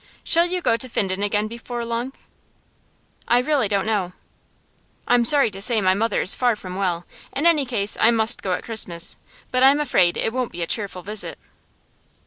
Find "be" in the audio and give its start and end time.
10.53-10.63